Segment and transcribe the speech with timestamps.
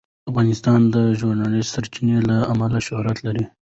[0.29, 3.45] افغانستان د ژورې سرچینې له امله شهرت لري.